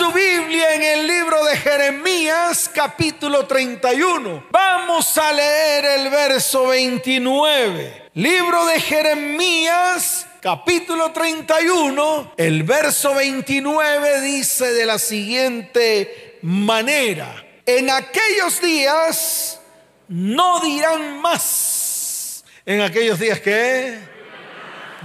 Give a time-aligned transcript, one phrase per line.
[0.00, 4.46] su Biblia en el libro de Jeremías capítulo 31.
[4.50, 8.08] Vamos a leer el verso 29.
[8.14, 18.58] Libro de Jeremías capítulo 31, el verso 29 dice de la siguiente manera, en aquellos
[18.62, 19.60] días
[20.08, 22.42] no dirán más.
[22.64, 23.98] En aquellos días que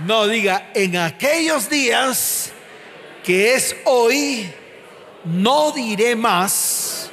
[0.05, 2.54] no diga, en aquellos días
[3.25, 4.54] que es hoy,
[5.25, 7.09] no diré más.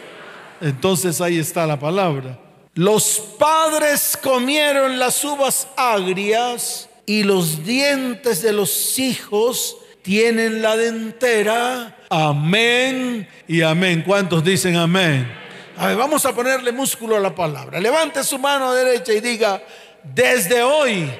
[0.61, 2.39] Entonces ahí está la palabra.
[2.75, 11.98] Los padres comieron las uvas agrias y los dientes de los hijos tienen la dentera.
[12.09, 14.03] Amén y amén.
[14.06, 15.31] ¿Cuántos dicen amén?
[15.77, 17.81] A ver, vamos a ponerle músculo a la palabra.
[17.81, 19.61] Levante su mano derecha y diga,
[20.03, 21.11] desde hoy,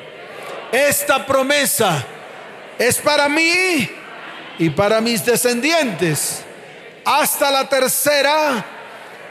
[0.71, 2.05] esta promesa
[2.79, 3.91] es para mí
[4.59, 6.45] y para mis descendientes
[7.05, 8.65] hasta la tercera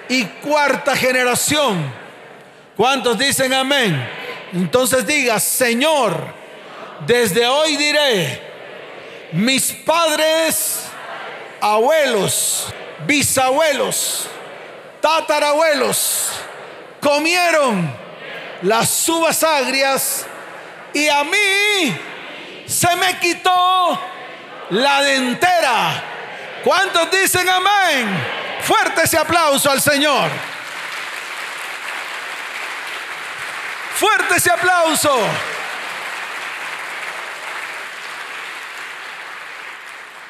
[0.09, 1.93] y cuarta generación.
[2.75, 4.09] ¿Cuántos dicen amén?
[4.53, 6.17] Entonces diga, Señor,
[7.05, 8.41] desde hoy diré,
[9.31, 10.83] mis padres,
[11.61, 12.67] abuelos,
[13.05, 14.27] bisabuelos,
[14.99, 16.31] tatarabuelos,
[16.99, 17.93] comieron
[18.61, 20.25] las uvas agrias
[20.93, 21.97] y a mí
[22.65, 23.99] se me quitó
[24.71, 26.03] la dentera.
[26.63, 28.07] ¿Cuántos dicen amén?
[28.61, 30.29] Fuerte ese aplauso al Señor.
[33.95, 35.15] Fuerte ese aplauso.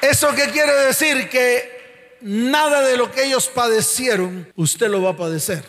[0.00, 1.28] ¿Eso qué quiere decir?
[1.28, 5.64] Que nada de lo que ellos padecieron, usted lo va a padecer.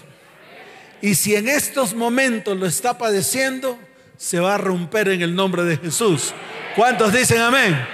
[1.01, 3.77] Y si en estos momentos lo está padeciendo,
[4.17, 6.33] se va a romper en el nombre de Jesús.
[6.75, 7.87] ¿Cuántos dicen amén?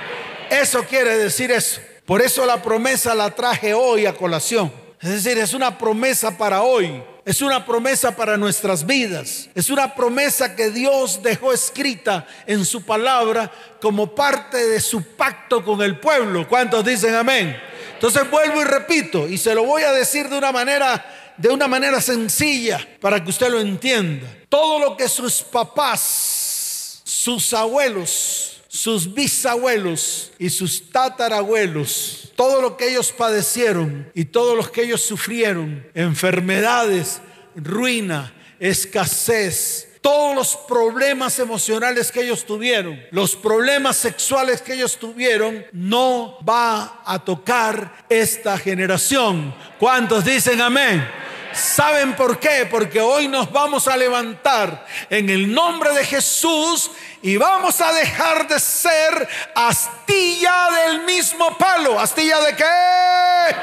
[0.49, 1.81] Eso quiere decir eso.
[2.09, 4.73] Por eso la promesa la traje hoy a colación.
[4.99, 7.03] Es decir, es una promesa para hoy.
[7.23, 9.47] Es una promesa para nuestras vidas.
[9.53, 15.63] Es una promesa que Dios dejó escrita en su palabra como parte de su pacto
[15.63, 16.47] con el pueblo.
[16.47, 17.55] ¿Cuántos dicen amén?
[17.93, 21.67] Entonces vuelvo y repito y se lo voy a decir de una manera de una
[21.67, 24.27] manera sencilla para que usted lo entienda.
[24.49, 28.48] Todo lo que sus papás, sus abuelos,
[28.79, 35.01] sus bisabuelos y sus tatarabuelos, todo lo que ellos padecieron y todo lo que ellos
[35.01, 37.19] sufrieron, enfermedades,
[37.57, 45.65] ruina, escasez, todos los problemas emocionales que ellos tuvieron, los problemas sexuales que ellos tuvieron,
[45.73, 49.53] no va a tocar esta generación.
[49.77, 51.05] ¿Cuántos dicen amén?
[51.53, 52.67] ¿Saben por qué?
[52.69, 58.47] Porque hoy nos vamos a levantar en el nombre de Jesús y vamos a dejar
[58.47, 61.99] de ser astilla del mismo palo.
[61.99, 63.55] ¿Astilla de qué?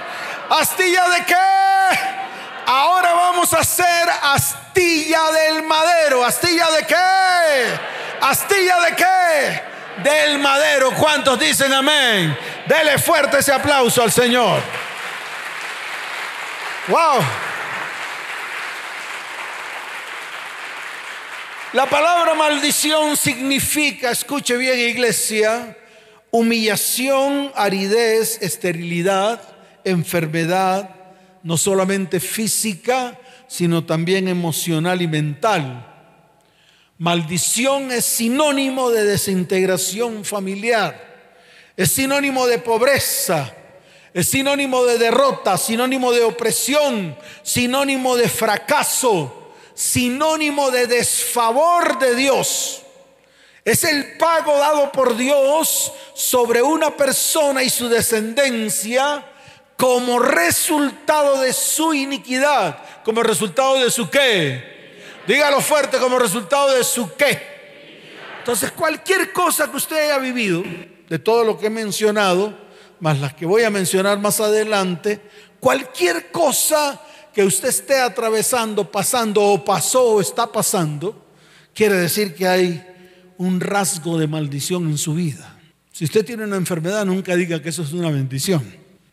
[0.50, 1.34] ¿Astilla de qué?
[2.66, 6.24] Ahora vamos a ser astilla del madero.
[6.24, 7.78] ¿Astilla de qué?
[8.20, 9.62] ¿Astilla de qué?
[10.02, 10.90] Del madero.
[10.92, 12.36] ¿Cuántos dicen amén?
[12.66, 14.60] Dele fuerte ese aplauso al Señor.
[16.88, 17.45] Wow.
[21.76, 25.76] La palabra maldición significa, escuche bien iglesia,
[26.30, 29.42] humillación, aridez, esterilidad,
[29.84, 30.88] enfermedad,
[31.42, 35.86] no solamente física, sino también emocional y mental.
[36.96, 40.98] Maldición es sinónimo de desintegración familiar,
[41.76, 43.52] es sinónimo de pobreza,
[44.14, 49.42] es sinónimo de derrota, sinónimo de opresión, sinónimo de fracaso
[49.76, 52.82] sinónimo de desfavor de Dios.
[53.62, 59.24] Es el pago dado por Dios sobre una persona y su descendencia
[59.76, 64.76] como resultado de su iniquidad, como resultado de su qué.
[65.26, 67.56] Dígalo fuerte, como resultado de su qué.
[68.38, 70.62] Entonces, cualquier cosa que usted haya vivido,
[71.08, 72.54] de todo lo que he mencionado,
[73.00, 75.20] más las que voy a mencionar más adelante,
[75.60, 77.00] cualquier cosa
[77.36, 81.26] que usted esté atravesando, pasando o pasó o está pasando,
[81.74, 82.82] quiere decir que hay
[83.36, 85.60] un rasgo de maldición en su vida.
[85.92, 88.64] Si usted tiene una enfermedad, nunca diga que eso es una bendición,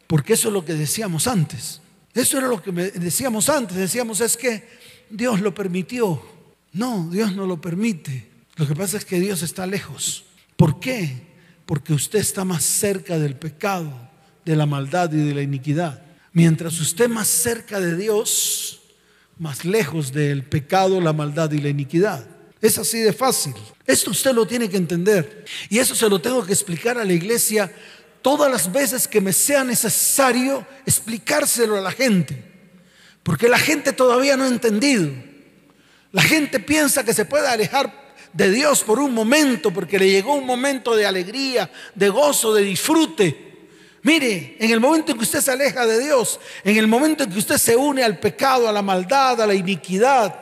[0.07, 1.81] porque eso es lo que decíamos antes.
[2.13, 3.75] Eso era lo que decíamos antes.
[3.75, 4.69] Decíamos es que
[5.09, 6.23] Dios lo permitió.
[6.71, 8.29] No, Dios no lo permite.
[8.55, 10.23] Lo que pasa es que Dios está lejos.
[10.55, 11.27] ¿Por qué?
[11.65, 13.91] Porque usted está más cerca del pecado,
[14.45, 16.02] de la maldad y de la iniquidad.
[16.33, 18.81] Mientras usted más cerca de Dios,
[19.37, 22.25] más lejos del pecado, la maldad y la iniquidad.
[22.59, 23.53] Es así de fácil.
[23.85, 25.45] Esto usted lo tiene que entender.
[25.69, 27.71] Y eso se lo tengo que explicar a la iglesia
[28.21, 32.43] todas las veces que me sea necesario explicárselo a la gente,
[33.21, 35.11] porque la gente todavía no ha entendido.
[36.11, 40.33] La gente piensa que se puede alejar de Dios por un momento, porque le llegó
[40.33, 43.52] un momento de alegría, de gozo, de disfrute.
[44.03, 47.31] Mire, en el momento en que usted se aleja de Dios, en el momento en
[47.31, 50.35] que usted se une al pecado, a la maldad, a la iniquidad,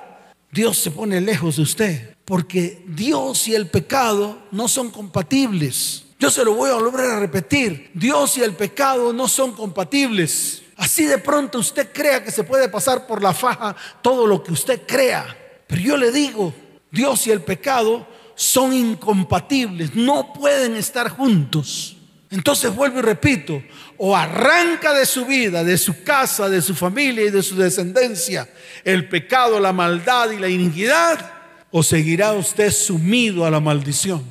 [0.52, 6.06] Dios se pone lejos de usted, porque Dios y el pecado no son compatibles.
[6.20, 10.64] Yo se lo voy a volver a repetir, Dios y el pecado no son compatibles.
[10.76, 14.54] Así de pronto usted crea que se puede pasar por la faja todo lo que
[14.54, 15.38] usted crea.
[15.68, 16.52] Pero yo le digo,
[16.90, 21.98] Dios y el pecado son incompatibles, no pueden estar juntos.
[22.32, 23.62] Entonces vuelvo y repito,
[23.98, 28.48] o arranca de su vida, de su casa, de su familia y de su descendencia
[28.84, 31.34] el pecado, la maldad y la iniquidad,
[31.72, 34.24] o seguirá usted sumido a la maldición.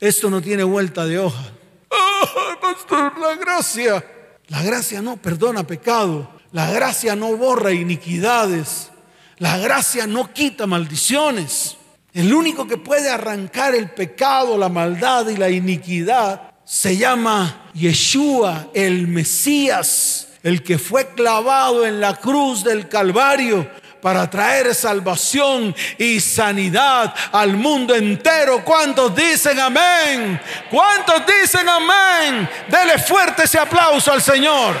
[0.00, 1.44] Esto no tiene vuelta de hoja.
[1.90, 4.04] ¡Oh, pastor, la gracia!
[4.48, 8.90] La gracia no perdona pecado, la gracia no borra iniquidades,
[9.38, 11.76] la gracia no quita maldiciones.
[12.12, 18.68] El único que puede arrancar el pecado, la maldad y la iniquidad se llama Yeshua,
[18.74, 23.68] el Mesías, el que fue clavado en la cruz del Calvario
[24.00, 28.64] para traer salvación y sanidad al mundo entero.
[28.64, 30.40] ¿Cuántos dicen amén?
[30.70, 32.48] ¿Cuántos dicen amén?
[32.68, 34.74] Dele fuerte ese aplauso al Señor.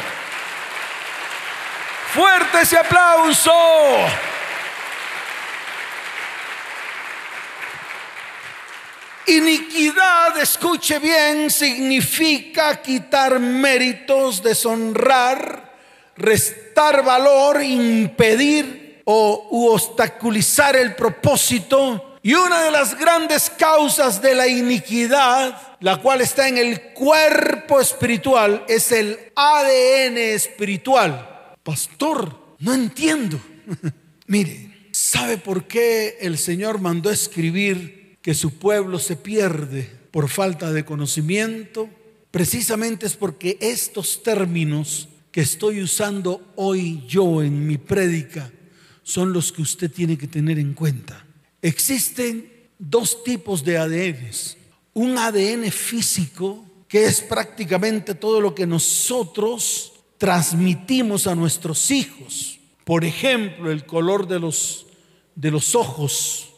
[2.12, 3.52] Fuerte ese aplauso.
[9.26, 15.72] Iniquidad, escuche bien, significa quitar méritos, deshonrar,
[16.16, 22.18] restar valor, impedir o obstaculizar el propósito.
[22.22, 27.80] Y una de las grandes causas de la iniquidad, la cual está en el cuerpo
[27.80, 31.54] espiritual, es el ADN espiritual.
[31.62, 33.40] Pastor, no entiendo.
[34.26, 40.72] Mire, ¿sabe por qué el Señor mandó escribir que su pueblo se pierde por falta
[40.72, 41.90] de conocimiento,
[42.30, 48.52] precisamente es porque estos términos que estoy usando hoy yo en mi prédica
[49.02, 51.26] son los que usted tiene que tener en cuenta.
[51.60, 54.56] Existen dos tipos de ADNs.
[54.94, 62.60] Un ADN físico, que es prácticamente todo lo que nosotros transmitimos a nuestros hijos.
[62.84, 64.86] Por ejemplo, el color de los,
[65.34, 66.51] de los ojos,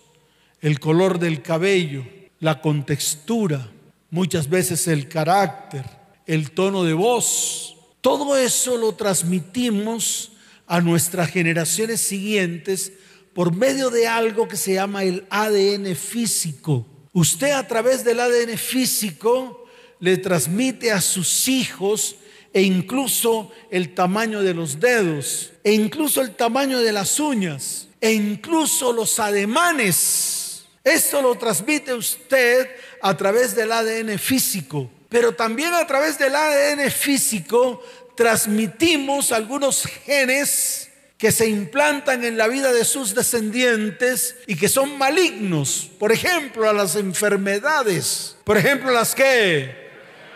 [0.65, 2.07] el color del cabello,
[2.41, 3.71] la contextura,
[4.09, 5.85] muchas veces el carácter,
[6.27, 7.77] el tono de voz.
[8.01, 10.33] Todo eso lo transmitimos
[10.67, 12.95] a nuestras generaciones siguientes
[13.35, 16.87] por medio de algo que se llama el ADN físico.
[17.13, 19.67] Usted a través del ADN físico
[20.01, 22.17] le transmite a sus hijos
[22.55, 28.15] e incluso el tamaño de los dedos, e incluso el tamaño de las uñas, e
[28.15, 30.44] incluso los ademanes
[30.85, 32.69] esto lo transmite usted
[33.01, 37.83] a través del ADN físico, pero también a través del ADN físico
[38.15, 44.99] transmitimos algunos genes que se implantan en la vida de sus descendientes y que son
[44.99, 45.91] malignos.
[45.99, 48.37] Por ejemplo, a las enfermedades.
[48.45, 49.85] Por ejemplo, las que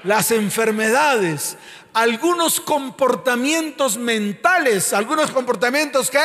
[0.04, 1.56] las enfermedades,
[1.92, 6.18] algunos comportamientos mentales, algunos comportamientos que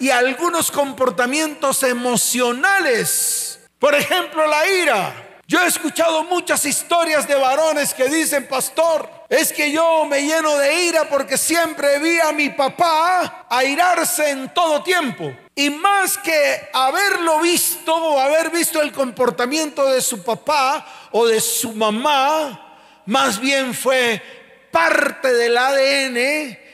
[0.00, 3.60] y algunos comportamientos emocionales.
[3.78, 5.26] Por ejemplo, la ira.
[5.46, 10.56] Yo he escuchado muchas historias de varones que dicen, pastor, es que yo me lleno
[10.56, 15.36] de ira porque siempre vi a mi papá airarse en todo tiempo.
[15.54, 21.40] Y más que haberlo visto o haber visto el comportamiento de su papá o de
[21.40, 24.22] su mamá, más bien fue
[24.70, 26.70] parte del ADN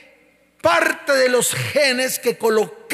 [0.66, 2.85] parte de los genes que colocaron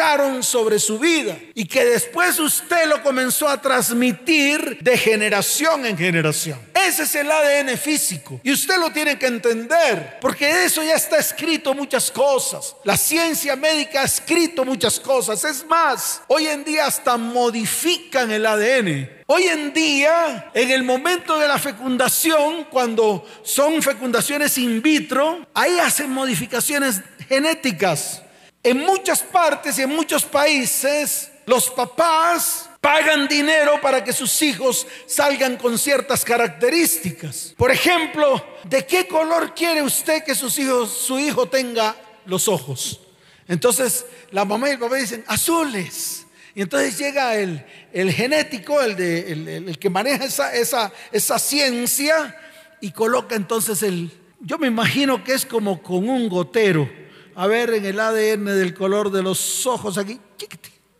[0.43, 6.59] sobre su vida y que después usted lo comenzó a transmitir de generación en generación.
[6.75, 11.19] Ese es el ADN físico y usted lo tiene que entender porque eso ya está
[11.19, 12.75] escrito muchas cosas.
[12.85, 15.45] La ciencia médica ha escrito muchas cosas.
[15.45, 19.23] Es más, hoy en día hasta modifican el ADN.
[19.27, 25.79] Hoy en día, en el momento de la fecundación, cuando son fecundaciones in vitro, ahí
[25.79, 28.22] hacen modificaciones genéticas.
[28.63, 34.87] En muchas partes y en muchos países, los papás pagan dinero para que sus hijos
[35.07, 37.55] salgan con ciertas características.
[37.57, 43.01] Por ejemplo, ¿de qué color quiere usted que sus hijos, su hijo tenga los ojos?
[43.49, 46.27] Entonces, la mamá y el papá dicen, azules.
[46.55, 52.37] Y entonces llega el, el genético, el, de, el, que maneja esa, esa, esa ciencia,
[52.81, 56.91] y coloca entonces el, yo me imagino que es como con un gotero,
[57.35, 60.21] a ver en el ADN del color de los ojos aquí,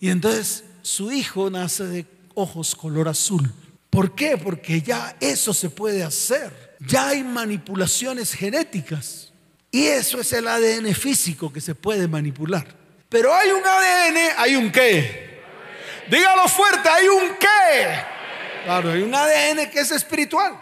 [0.01, 3.53] y entonces su hijo nace de ojos color azul.
[3.91, 4.39] ¿Por qué?
[4.39, 6.77] Porque ya eso se puede hacer.
[6.81, 9.33] Ya hay manipulaciones genéticas.
[9.71, 12.67] Y eso es el ADN físico que se puede manipular.
[13.09, 15.43] Pero hay un ADN, hay un qué.
[16.11, 18.01] Dígalo fuerte, hay un qué.
[18.65, 20.59] Claro, hay un ADN que es espiritual.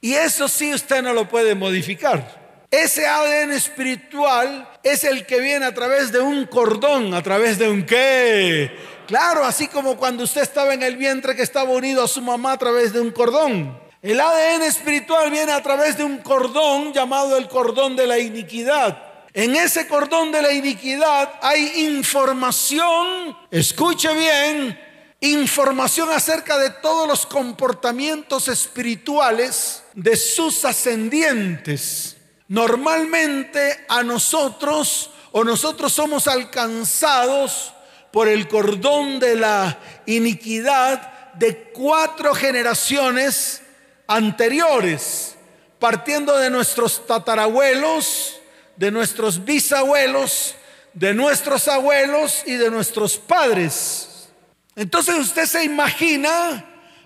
[0.00, 2.43] Y eso sí usted no lo puede modificar.
[2.74, 7.68] Ese ADN espiritual es el que viene a través de un cordón, a través de
[7.68, 8.68] un qué.
[9.06, 12.50] Claro, así como cuando usted estaba en el vientre que estaba unido a su mamá
[12.50, 13.78] a través de un cordón.
[14.02, 19.00] El ADN espiritual viene a través de un cordón llamado el cordón de la iniquidad.
[19.32, 24.76] En ese cordón de la iniquidad hay información, escuche bien,
[25.20, 32.13] información acerca de todos los comportamientos espirituales de sus ascendientes.
[32.48, 37.72] Normalmente a nosotros o nosotros somos alcanzados
[38.12, 43.62] por el cordón de la iniquidad de cuatro generaciones
[44.06, 45.36] anteriores,
[45.78, 48.40] partiendo de nuestros tatarabuelos,
[48.76, 50.54] de nuestros bisabuelos,
[50.92, 54.28] de nuestros abuelos y de nuestros padres.
[54.76, 56.64] Entonces usted se imagina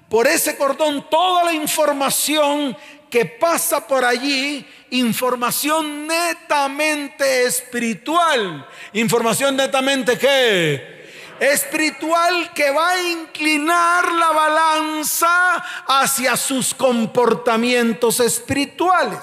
[0.09, 2.77] por ese cordón toda la información
[3.11, 10.99] que pasa por allí, información netamente espiritual, información netamente que
[11.41, 19.21] espiritual que va a inclinar la balanza hacia sus comportamientos espirituales.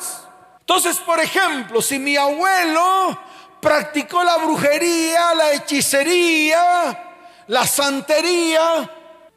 [0.61, 3.19] Entonces, por ejemplo, si mi abuelo
[3.59, 7.03] practicó la brujería, la hechicería,
[7.47, 8.89] la santería,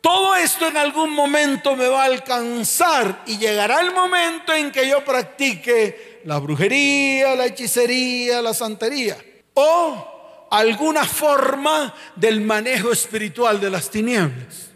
[0.08, 4.88] todo esto en algún momento me va a alcanzar y llegará el momento en que
[4.88, 9.18] yo practique la brujería, la hechicería, la santería.
[9.52, 14.70] O alguna forma del manejo espiritual de las tinieblas.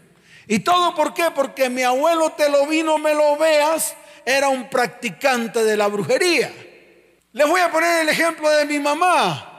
[0.47, 1.31] ¿Y todo por qué?
[1.33, 6.53] Porque mi abuelo te lo vino, me lo veas, era un practicante de la brujería.
[7.31, 9.49] Les voy a poner el ejemplo de mi mamá.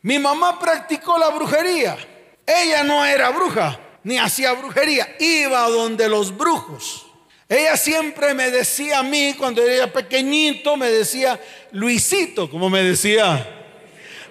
[0.00, 1.98] Mi mamá practicó la brujería.
[2.46, 7.06] Ella no era bruja, ni hacía brujería, iba donde los brujos.
[7.48, 11.40] Ella siempre me decía a mí, cuando era pequeñito, me decía,
[11.72, 13.60] Luisito, como me decía,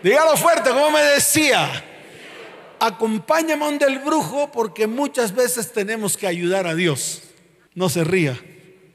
[0.03, 1.85] Dígalo fuerte, como me decía.
[2.79, 7.23] Acompáñame donde el brujo porque muchas veces tenemos que ayudar a Dios.
[7.75, 8.39] No se ría,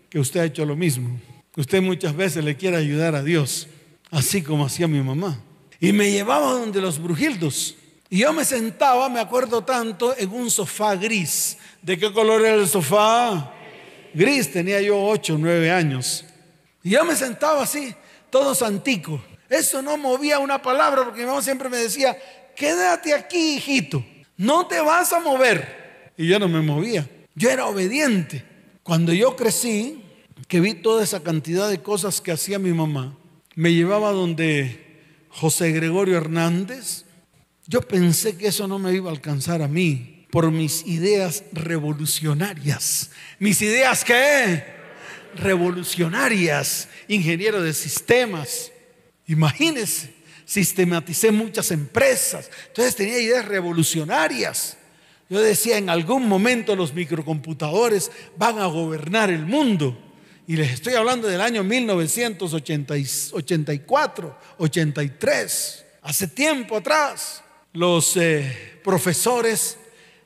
[0.08, 1.20] que usted ha hecho lo mismo.
[1.56, 3.68] Usted muchas veces le quiere ayudar a Dios,
[4.10, 5.38] así como hacía mi mamá.
[5.80, 7.76] Y me llevaba donde los brujildos.
[8.14, 11.58] Y yo me sentaba, me acuerdo tanto, en un sofá gris.
[11.82, 13.52] ¿De qué color era el sofá?
[14.14, 16.24] Gris, tenía yo ocho, nueve años.
[16.84, 17.92] Y yo me sentaba así,
[18.30, 19.20] todo santico.
[19.50, 22.16] Eso no movía una palabra porque mi mamá siempre me decía,
[22.54, 24.06] quédate aquí, hijito,
[24.36, 26.12] no te vas a mover.
[26.16, 28.44] Y yo no me movía, yo era obediente.
[28.84, 30.04] Cuando yo crecí,
[30.46, 33.18] que vi toda esa cantidad de cosas que hacía mi mamá,
[33.56, 37.03] me llevaba donde José Gregorio Hernández,
[37.66, 43.10] yo pensé que eso no me iba a alcanzar a mí por mis ideas revolucionarias.
[43.38, 44.62] ¿Mis ideas qué?
[45.36, 48.70] Revolucionarias, ingeniero de sistemas.
[49.26, 50.12] Imagínense,
[50.44, 54.76] sistematicé muchas empresas, entonces tenía ideas revolucionarias.
[55.30, 59.98] Yo decía, en algún momento los microcomputadores van a gobernar el mundo.
[60.46, 65.86] Y les estoy hablando del año 1984, 83.
[66.02, 67.43] Hace tiempo atrás,
[67.74, 69.76] los eh, profesores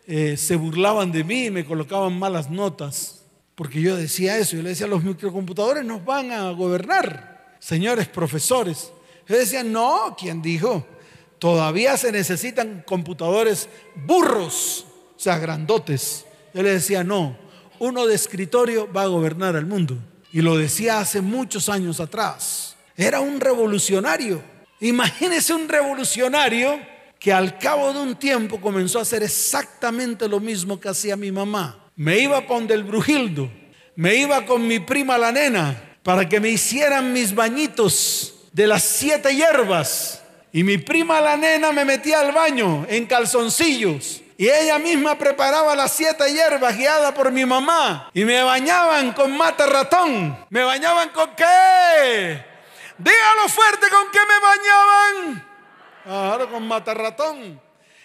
[0.07, 3.23] eh, se burlaban de mí y me colocaban malas notas.
[3.55, 4.57] Porque yo decía eso.
[4.57, 8.93] Yo le decía, los microcomputadores nos van a gobernar señores profesores.
[9.27, 10.87] Ellos decían, no, ¿quién dijo?
[11.39, 13.69] Todavía se necesitan computadores
[14.07, 14.87] burros,
[15.17, 16.27] o sea, grandotes.
[16.53, 17.37] Yo le decía, no,
[17.79, 19.97] uno de escritorio va a gobernar el mundo.
[20.33, 22.77] Y lo decía hace muchos años atrás.
[22.97, 24.43] Era un revolucionario.
[24.81, 26.79] Imagínese un revolucionario
[27.19, 31.33] que al cabo de un tiempo comenzó a hacer exactamente lo mismo que hacía mi
[31.33, 31.91] mamá.
[31.97, 33.51] Me iba con del Brujildo,
[33.97, 38.85] me iba con mi prima la nena, para que me hicieran mis bañitos de las
[38.85, 40.23] siete hierbas.
[40.53, 44.23] Y mi prima la nena me metía al baño en calzoncillos.
[44.39, 48.09] Y ella misma preparaba las siete hierbas guiada por mi mamá.
[48.15, 50.47] Y me bañaban con mata ratón.
[50.49, 52.45] ¿Me bañaban con qué?
[52.97, 55.48] Dígalo fuerte, ¿con qué me bañaban?
[56.09, 57.61] Claro, con mata ratón.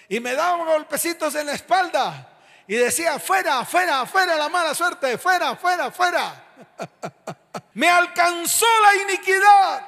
[0.10, 2.28] Y me daban golpecitos en la espalda.
[2.68, 6.44] Y decía, fuera, fuera, fuera la mala suerte, fuera, fuera, fuera.
[7.76, 9.88] Me alcanzó la iniquidad.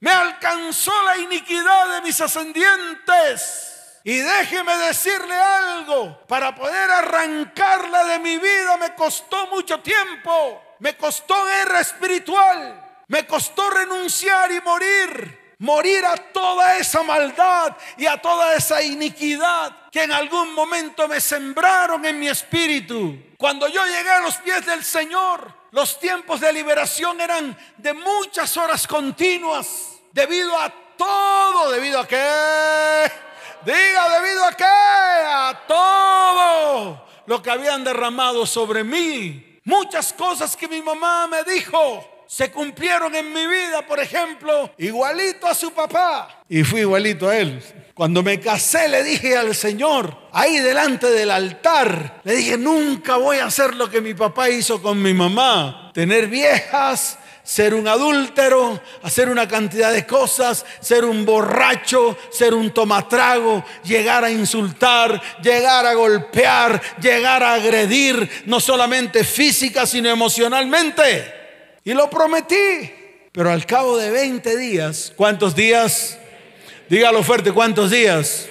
[0.00, 4.00] Me alcanzó la iniquidad de mis ascendientes.
[4.02, 10.94] Y déjeme decirle algo, para poder arrancarla de mi vida me costó mucho tiempo, me
[10.94, 18.18] costó guerra espiritual, me costó renunciar y morir, morir a toda esa maldad y a
[18.18, 23.16] toda esa iniquidad que en algún momento me sembraron en mi espíritu.
[23.38, 28.56] Cuando yo llegué a los pies del Señor, los tiempos de liberación eran de muchas
[28.58, 29.66] horas continuas,
[30.12, 33.10] debido a todo, debido a que
[33.64, 34.64] Diga, debido a qué?
[34.64, 39.60] A todo lo que habían derramado sobre mí.
[39.64, 45.46] Muchas cosas que mi mamá me dijo se cumplieron en mi vida, por ejemplo, igualito
[45.46, 46.42] a su papá.
[46.48, 47.62] Y fui igualito a él.
[47.94, 53.38] Cuando me casé le dije al Señor, ahí delante del altar, le dije, nunca voy
[53.38, 55.92] a hacer lo que mi papá hizo con mi mamá.
[55.94, 62.72] Tener viejas, ser un adúltero, hacer una cantidad de cosas, ser un borracho, ser un
[62.72, 71.43] tomatrago, llegar a insultar, llegar a golpear, llegar a agredir, no solamente física, sino emocionalmente.
[71.84, 72.90] Y lo prometí.
[73.32, 76.18] Pero al cabo de 20 días, ¿cuántos días?
[76.88, 78.48] Dígalo fuerte, ¿cuántos días?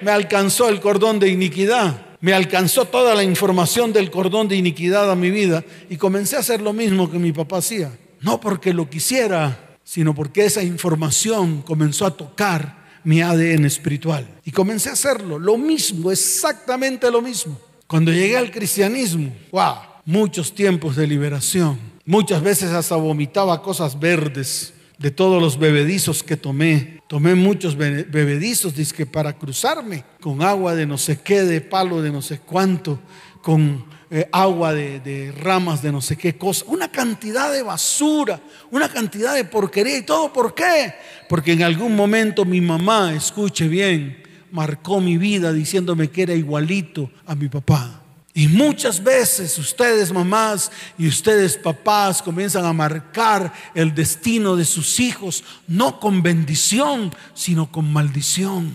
[0.00, 5.10] Me alcanzó el cordón de iniquidad me alcanzó toda la información del cordón de iniquidad
[5.10, 7.90] a mi vida y comencé a hacer lo mismo que mi papá hacía.
[8.20, 14.24] No porque lo quisiera, sino porque esa información comenzó a tocar mi ADN espiritual.
[14.44, 17.58] Y comencé a hacerlo, lo mismo, exactamente lo mismo.
[17.88, 19.74] Cuando llegué al cristianismo, wow,
[20.04, 21.76] muchos tiempos de liberación.
[22.04, 27.00] Muchas veces hasta vomitaba cosas verdes de todos los bebedizos que tomé.
[27.06, 32.10] Tomé muchos bebedizos, que para cruzarme, con agua de no sé qué, de palo de
[32.10, 32.98] no sé cuánto,
[33.40, 38.40] con eh, agua de, ramas de no sé qué cosa, una cantidad de basura,
[38.70, 40.32] una cantidad de porquería y todo.
[40.32, 40.94] ¿Por qué?
[41.28, 47.10] Porque en algún momento mi mamá, escuche bien, marcó mi vida diciéndome que era igualito
[47.26, 48.01] a mi papá.
[48.34, 55.00] Y muchas veces ustedes mamás y ustedes papás comienzan a marcar el destino de sus
[55.00, 58.72] hijos, no con bendición, sino con maldición.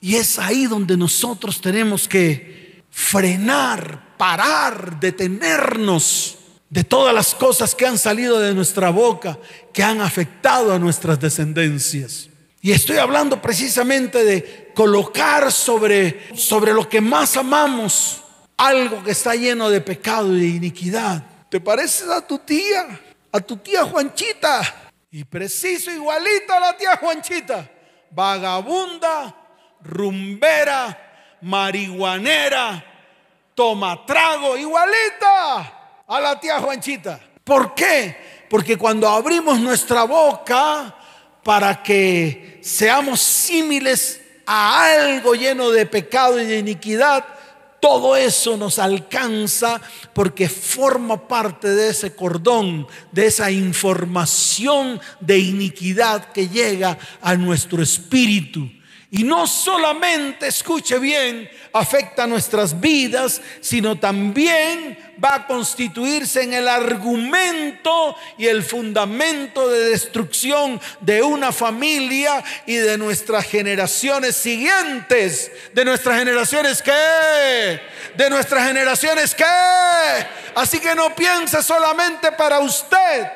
[0.00, 6.36] Y es ahí donde nosotros tenemos que frenar, parar, detenernos
[6.68, 9.38] de todas las cosas que han salido de nuestra boca,
[9.72, 12.28] que han afectado a nuestras descendencias.
[12.60, 18.22] Y estoy hablando precisamente de colocar sobre, sobre lo que más amamos
[18.58, 21.22] algo que está lleno de pecado y de iniquidad.
[21.48, 23.00] ¿Te pareces a tu tía?
[23.32, 24.90] A tu tía Juanchita.
[25.10, 27.70] Y preciso igualito a la tía Juanchita.
[28.10, 29.34] Vagabunda,
[29.80, 32.84] rumbera, marihuanera,
[33.54, 37.20] toma trago, igualita a la tía Juanchita.
[37.44, 38.44] ¿Por qué?
[38.50, 40.94] Porque cuando abrimos nuestra boca
[41.44, 47.24] para que seamos símiles a algo lleno de pecado y de iniquidad,
[47.80, 49.80] todo eso nos alcanza
[50.12, 57.82] porque forma parte de ese cordón, de esa información de iniquidad que llega a nuestro
[57.82, 58.68] espíritu.
[59.10, 66.68] Y no solamente, escuche bien, afecta nuestras vidas, sino también va a constituirse en el
[66.68, 75.50] argumento y el fundamento de destrucción de una familia y de nuestras generaciones siguientes.
[75.72, 77.80] De nuestras generaciones qué?
[78.16, 79.44] De nuestras generaciones qué?
[80.54, 83.30] Así que no piense solamente para usted.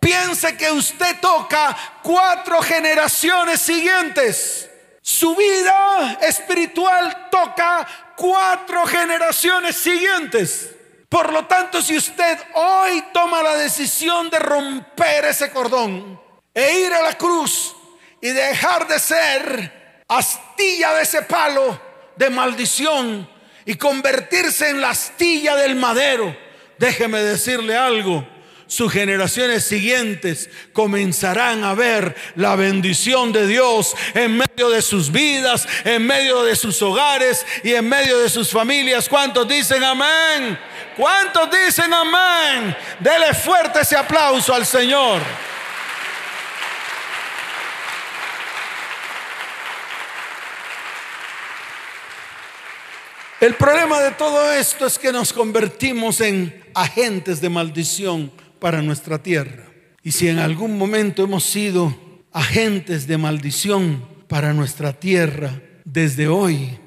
[0.00, 4.70] Piense que usted toca cuatro generaciones siguientes.
[5.02, 10.70] Su vida espiritual toca cuatro generaciones siguientes.
[11.08, 16.20] Por lo tanto, si usted hoy toma la decisión de romper ese cordón
[16.52, 17.74] e ir a la cruz
[18.20, 21.80] y dejar de ser astilla de ese palo
[22.16, 23.28] de maldición
[23.64, 26.36] y convertirse en la astilla del madero,
[26.78, 28.26] déjeme decirle algo
[28.68, 35.66] sus generaciones siguientes comenzarán a ver la bendición de Dios en medio de sus vidas,
[35.84, 39.08] en medio de sus hogares y en medio de sus familias.
[39.08, 40.58] ¿Cuántos dicen amén?
[40.96, 42.76] ¿Cuántos dicen amén?
[43.00, 45.22] Dele fuerte ese aplauso al Señor.
[53.40, 59.22] El problema de todo esto es que nos convertimos en agentes de maldición para nuestra
[59.22, 59.68] tierra.
[60.02, 61.94] Y si en algún momento hemos sido
[62.32, 66.78] agentes de maldición para nuestra tierra, desde hoy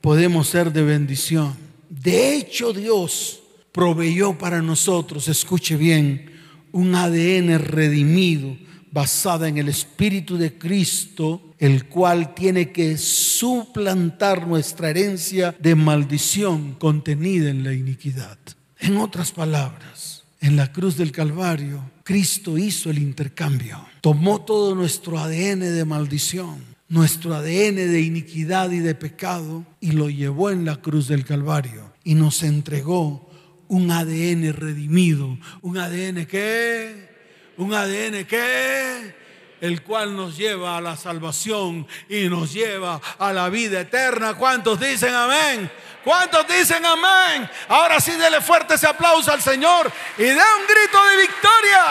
[0.00, 1.56] podemos ser de bendición.
[1.88, 6.30] De hecho, Dios proveyó para nosotros, escuche bien,
[6.72, 8.56] un ADN redimido
[8.92, 16.74] basada en el Espíritu de Cristo, el cual tiene que suplantar nuestra herencia de maldición
[16.74, 18.38] contenida en la iniquidad.
[18.78, 20.13] En otras palabras,
[20.44, 26.62] en la cruz del Calvario, Cristo hizo el intercambio, tomó todo nuestro ADN de maldición,
[26.86, 31.94] nuestro ADN de iniquidad y de pecado y lo llevó en la cruz del Calvario
[32.04, 33.26] y nos entregó
[33.68, 37.08] un ADN redimido, un ADN que,
[37.56, 39.14] un ADN que,
[39.62, 44.34] el cual nos lleva a la salvación y nos lleva a la vida eterna.
[44.34, 45.70] ¿Cuántos dicen amén?
[46.04, 47.48] ¿Cuántos dicen amén?
[47.68, 51.84] Ahora sí, dele fuerte ese aplauso al Señor y dé un grito de victoria.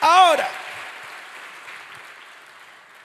[0.00, 0.48] Ahora,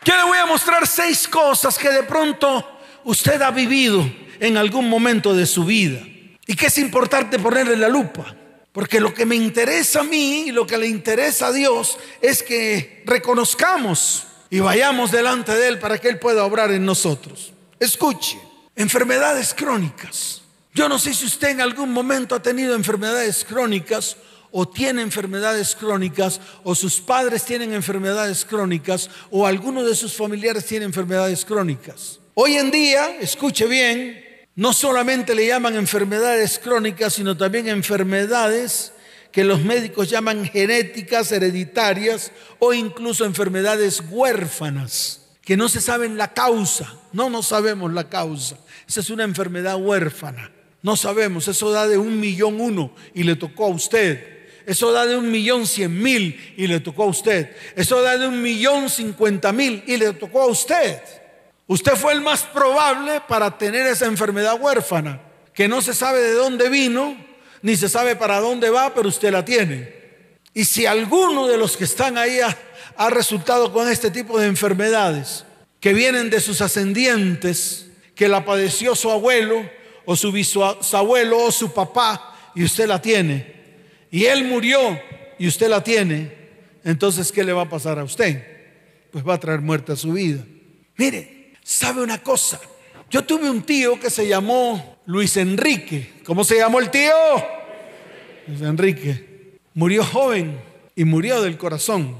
[0.03, 4.07] yo le voy a mostrar seis cosas que de pronto usted ha vivido
[4.39, 5.99] en algún momento de su vida
[6.45, 8.35] y que es importante ponerle la lupa.
[8.71, 12.43] Porque lo que me interesa a mí y lo que le interesa a Dios es
[12.43, 17.54] que reconozcamos y vayamos delante de Él para que Él pueda obrar en nosotros.
[17.79, 18.37] Escuche,
[18.75, 20.41] enfermedades crónicas.
[20.73, 24.17] Yo no sé si usted en algún momento ha tenido enfermedades crónicas
[24.51, 30.65] o tiene enfermedades crónicas o sus padres tienen enfermedades crónicas o alguno de sus familiares
[30.65, 32.19] tiene enfermedades crónicas.
[32.33, 34.23] Hoy en día, escuche bien,
[34.55, 38.93] no solamente le llaman enfermedades crónicas, sino también enfermedades
[39.31, 46.33] que los médicos llaman genéticas, hereditarias o incluso enfermedades huérfanas, que no se saben la
[46.33, 46.93] causa.
[47.13, 48.57] No, no sabemos la causa.
[48.87, 50.51] Esa es una enfermedad huérfana.
[50.81, 54.35] No sabemos, eso da de un millón uno y le tocó a usted.
[54.65, 57.55] Eso da de un millón cien mil y le tocó a usted.
[57.75, 60.99] Eso da de un millón cincuenta mil y le tocó a usted.
[61.67, 65.21] Usted fue el más probable para tener esa enfermedad huérfana,
[65.53, 67.17] que no se sabe de dónde vino,
[67.61, 69.93] ni se sabe para dónde va, pero usted la tiene.
[70.53, 72.39] Y si alguno de los que están ahí
[72.97, 75.45] ha, resultado con este tipo de enfermedades,
[75.79, 79.69] que vienen de sus ascendientes, que la padeció su abuelo,
[80.05, 83.53] o su bisabuelo, o su papá, y usted la tiene,
[84.11, 84.99] y él murió,
[85.37, 86.45] y usted la tiene,
[86.83, 88.45] entonces, ¿qué le va a pasar a usted?
[89.11, 90.43] Pues va a traer muerte a su vida.
[90.97, 92.61] Mire, ¿Sabe una cosa?
[93.09, 96.13] Yo tuve un tío que se llamó Luis Enrique.
[96.23, 97.11] ¿Cómo se llamó el tío?
[98.45, 99.57] Luis Enrique.
[99.73, 100.59] Murió joven
[100.95, 102.15] y murió del corazón.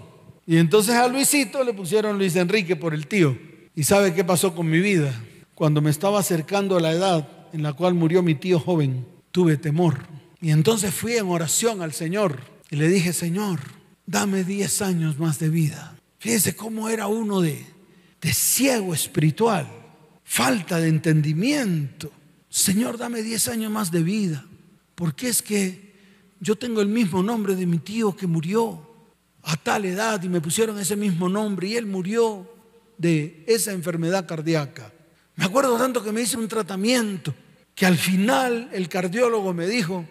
[0.48, 3.38] Y entonces a Luisito le pusieron Luis Enrique por el tío.
[3.76, 5.14] ¿Y sabe qué pasó con mi vida?
[5.56, 9.58] Cuando me estaba acercando a la edad en la cual murió mi tío joven, tuve
[9.58, 10.00] temor.
[10.42, 13.60] Y entonces fui en oración al Señor y le dije, Señor,
[14.06, 15.98] dame 10 años más de vida.
[16.20, 17.66] Fíjese cómo era uno de,
[18.22, 19.68] de ciego espiritual,
[20.24, 22.12] falta de entendimiento.
[22.50, 24.46] Señor, dame 10 años más de vida,
[24.94, 25.96] porque es que
[26.40, 28.85] yo tengo el mismo nombre de mi tío que murió
[29.46, 32.52] a tal edad y me pusieron ese mismo nombre y él murió
[32.98, 34.92] de esa enfermedad cardíaca.
[35.36, 37.34] Me acuerdo tanto que me hice un tratamiento
[37.76, 40.06] que al final el cardiólogo me dijo,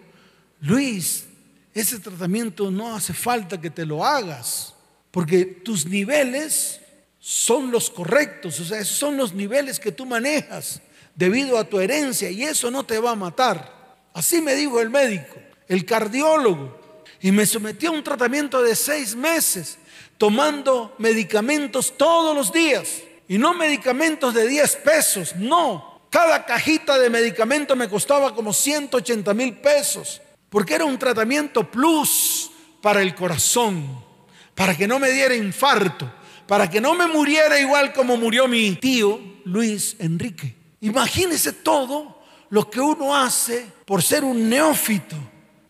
[0.61, 1.25] Luis,
[1.73, 4.73] ese tratamiento no hace falta que te lo hagas,
[5.11, 6.79] porque tus niveles
[7.19, 10.81] son los correctos, o sea, esos son los niveles que tú manejas
[11.15, 13.97] debido a tu herencia y eso no te va a matar.
[14.13, 15.35] Así me dijo el médico,
[15.67, 16.84] el cardiólogo,
[17.25, 19.79] y me sometió a un tratamiento de seis meses,
[20.19, 26.01] tomando medicamentos todos los días, y no medicamentos de 10 pesos, no.
[26.11, 32.51] Cada cajita de medicamento me costaba como 180 mil pesos, porque era un tratamiento plus
[32.79, 34.05] para el corazón,
[34.53, 36.07] para que no me diera infarto
[36.45, 40.55] para que no me muriera igual como murió mi tío Luis Enrique.
[40.81, 45.15] Imagínese todo lo que uno hace por ser un neófito,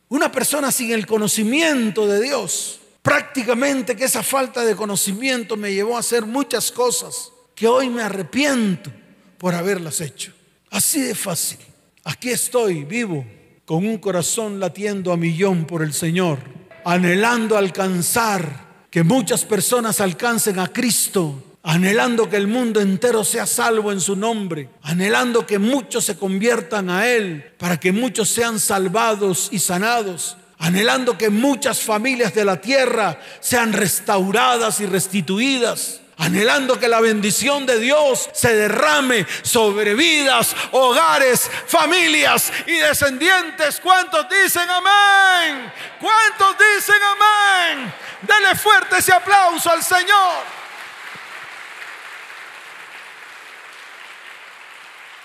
[0.10, 2.80] una persona sin el conocimiento de Dios.
[3.02, 8.02] Prácticamente que esa falta de conocimiento me llevó a hacer muchas cosas que hoy me
[8.02, 8.92] arrepiento
[9.38, 10.34] por haberlas hecho.
[10.72, 11.60] Así de fácil.
[12.04, 13.26] Aquí estoy vivo
[13.66, 16.40] con un corazón latiendo a millón por el Señor,
[16.84, 23.92] anhelando alcanzar que muchas personas alcancen a Cristo, anhelando que el mundo entero sea salvo
[23.92, 29.50] en su nombre, anhelando que muchos se conviertan a Él, para que muchos sean salvados
[29.52, 36.88] y sanados, anhelando que muchas familias de la tierra sean restauradas y restituidas anhelando que
[36.88, 43.82] la bendición de Dios se derrame sobre vidas, hogares, familias y descendientes.
[43.82, 45.74] ¿Cuántos dicen amén?
[46.00, 47.94] ¿Cuántos dicen amén?
[48.22, 50.65] Dele fuerte ese aplauso al Señor.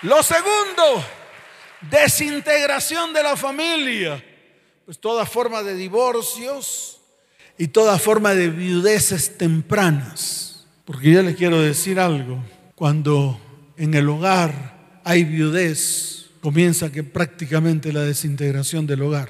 [0.03, 1.05] Lo segundo,
[1.89, 4.23] desintegración de la familia.
[4.85, 6.99] pues toda forma de divorcios
[7.57, 10.65] y toda forma de viudeces tempranas.
[10.85, 12.43] Porque yo le quiero decir algo,
[12.75, 13.39] cuando
[13.77, 19.29] en el hogar hay viudez, comienza que prácticamente la desintegración del hogar.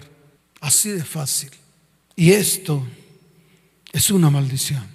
[0.62, 1.52] Así de fácil.
[2.16, 2.88] Y esto
[3.92, 4.88] es una maldición.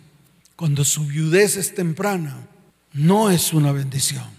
[0.57, 2.49] Cuando su viudez es temprana,
[2.93, 4.36] no es una bendición.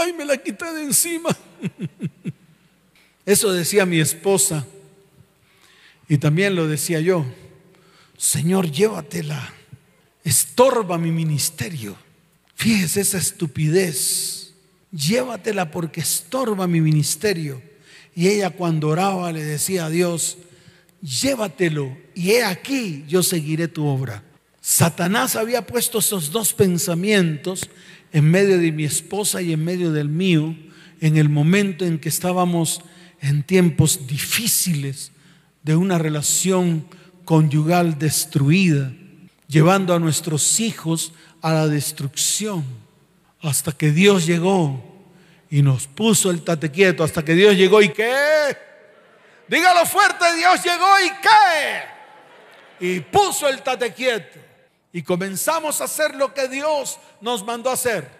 [0.00, 1.28] Ay, me la quité de encima.
[3.26, 4.66] Eso decía mi esposa
[6.08, 7.24] y también lo decía yo.
[8.16, 9.52] Señor, llévatela.
[10.24, 11.96] Estorba mi ministerio.
[12.54, 14.54] Fíjese esa estupidez.
[14.90, 17.62] Llévatela porque estorba mi ministerio.
[18.16, 20.38] Y ella cuando oraba le decía a Dios,
[21.00, 24.24] llévatelo y he aquí yo seguiré tu obra.
[24.60, 27.70] Satanás había puesto esos dos pensamientos
[28.12, 30.54] en medio de mi esposa y en medio del mío
[31.00, 32.82] en el momento en que estábamos
[33.20, 35.12] en tiempos difíciles
[35.62, 36.86] de una relación
[37.24, 38.92] conyugal destruida,
[39.48, 42.64] llevando a nuestros hijos a la destrucción,
[43.42, 44.82] hasta que Dios llegó
[45.50, 48.56] y nos puso el tate quieto, hasta que Dios llegó y qué.
[49.48, 52.86] Dígalo fuerte, Dios llegó y qué.
[52.86, 54.38] Y puso el tate quieto.
[54.92, 58.10] Y comenzamos a hacer lo que Dios nos mandó hacer.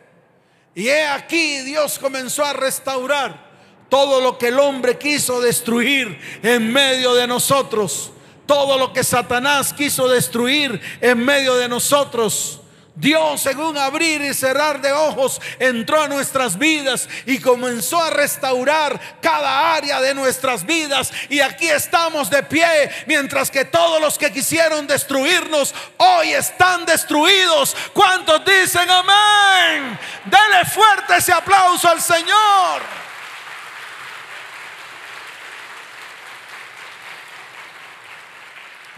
[0.75, 3.51] Y he aquí Dios comenzó a restaurar
[3.89, 8.13] todo lo que el hombre quiso destruir en medio de nosotros.
[8.47, 12.60] Todo lo que Satanás quiso destruir en medio de nosotros
[13.01, 19.01] Dios un abrir y cerrar de ojos entró a nuestras vidas y comenzó a restaurar
[19.21, 21.11] cada área de nuestras vidas.
[21.29, 27.75] Y aquí estamos de pie, mientras que todos los que quisieron destruirnos hoy están destruidos.
[27.93, 29.99] ¿Cuántos dicen amén?
[30.27, 33.10] Dele fuerte ese aplauso al Señor.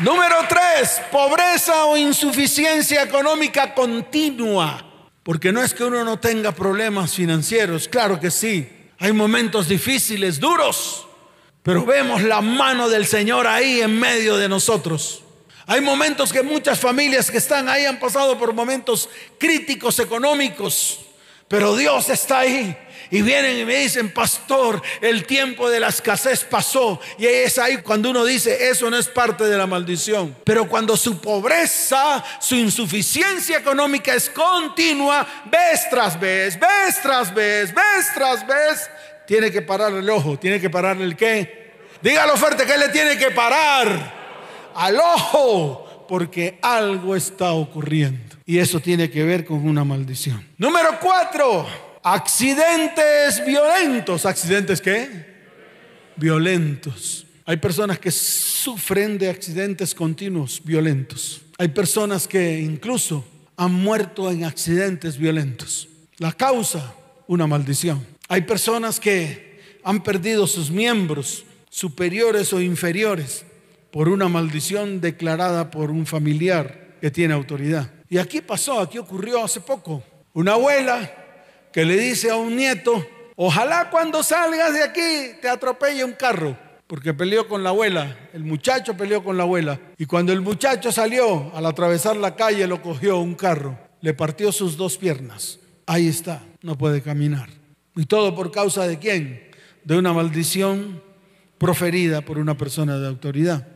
[0.02, 4.84] Número tres, pobreza o insuficiencia económica continua.
[5.22, 8.68] Porque no es que uno no tenga problemas financieros, claro que sí.
[8.98, 11.06] Hay momentos difíciles, duros,
[11.62, 15.22] pero vemos la mano del Señor ahí en medio de nosotros.
[15.66, 20.98] Hay momentos que muchas familias que están ahí han pasado por momentos críticos económicos,
[21.46, 22.76] pero Dios está ahí
[23.12, 26.98] y vienen y me dicen, pastor, el tiempo de la escasez pasó.
[27.18, 30.34] Y es ahí cuando uno dice, eso no es parte de la maldición.
[30.44, 37.74] Pero cuando su pobreza, su insuficiencia económica es continua, vez tras vez, vez tras vez,
[37.74, 38.90] vez tras vez,
[39.26, 41.74] tiene que parar el ojo, tiene que parar el qué.
[42.00, 44.70] Dígalo fuerte, ¿qué le tiene que parar?
[44.74, 48.36] Al ojo, porque algo está ocurriendo.
[48.46, 50.48] Y eso tiene que ver con una maldición.
[50.56, 51.66] Número cuatro,
[52.02, 54.26] Accidentes violentos.
[54.26, 55.08] ¿Accidentes qué?
[56.16, 57.26] Violentos.
[57.44, 61.42] Hay personas que sufren de accidentes continuos violentos.
[61.58, 63.24] Hay personas que incluso
[63.56, 65.88] han muerto en accidentes violentos.
[66.18, 66.94] La causa,
[67.28, 68.04] una maldición.
[68.28, 73.44] Hay personas que han perdido sus miembros superiores o inferiores
[73.92, 77.92] por una maldición declarada por un familiar que tiene autoridad.
[78.08, 80.02] Y aquí pasó, aquí ocurrió hace poco.
[80.32, 81.21] Una abuela
[81.72, 83.06] que le dice a un nieto,
[83.36, 86.56] ojalá cuando salgas de aquí te atropelle un carro,
[86.86, 90.92] porque peleó con la abuela, el muchacho peleó con la abuela, y cuando el muchacho
[90.92, 96.08] salió, al atravesar la calle lo cogió un carro, le partió sus dos piernas, ahí
[96.08, 97.48] está, no puede caminar.
[97.94, 99.50] ¿Y todo por causa de quién?
[99.84, 101.02] De una maldición
[101.58, 103.68] proferida por una persona de autoridad.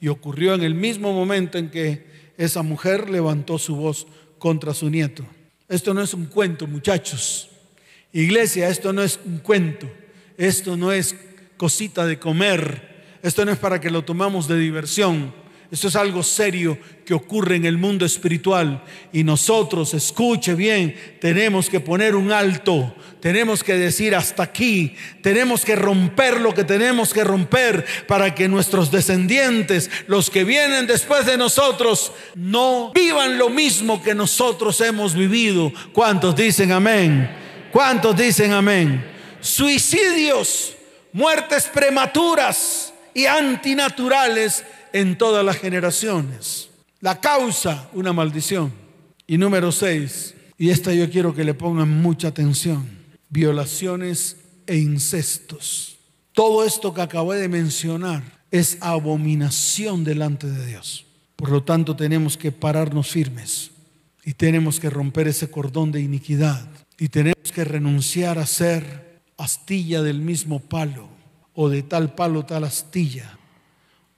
[0.00, 4.06] Y ocurrió en el mismo momento en que esa mujer levantó su voz
[4.38, 5.24] contra su nieto.
[5.68, 7.48] Esto no es un cuento, muchachos.
[8.12, 9.90] Iglesia, esto no es un cuento.
[10.36, 11.16] Esto no es
[11.56, 13.18] cosita de comer.
[13.22, 15.34] Esto no es para que lo tomamos de diversión.
[15.70, 18.84] Esto es algo serio que ocurre en el mundo espiritual.
[19.12, 22.94] Y nosotros, escuche bien, tenemos que poner un alto.
[23.20, 24.94] Tenemos que decir hasta aquí.
[25.22, 30.86] Tenemos que romper lo que tenemos que romper para que nuestros descendientes, los que vienen
[30.86, 35.72] después de nosotros, no vivan lo mismo que nosotros hemos vivido.
[35.92, 37.28] ¿Cuántos dicen amén?
[37.72, 39.04] ¿Cuántos dicen amén?
[39.40, 40.74] Suicidios,
[41.12, 44.62] muertes prematuras y antinaturales
[44.96, 46.70] en todas las generaciones.
[47.00, 48.72] La causa, una maldición.
[49.26, 52.88] Y número seis, y esta yo quiero que le pongan mucha atención,
[53.28, 55.98] violaciones e incestos.
[56.32, 61.04] Todo esto que acabé de mencionar es abominación delante de Dios.
[61.36, 63.72] Por lo tanto, tenemos que pararnos firmes
[64.24, 66.66] y tenemos que romper ese cordón de iniquidad
[66.98, 71.10] y tenemos que renunciar a ser astilla del mismo palo
[71.52, 73.35] o de tal palo tal astilla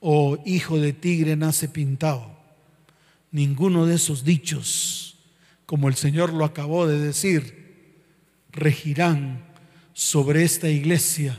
[0.01, 2.31] o hijo de tigre nace pintado.
[3.31, 5.19] Ninguno de esos dichos,
[5.67, 8.03] como el Señor lo acabó de decir,
[8.51, 9.45] regirán
[9.93, 11.39] sobre esta iglesia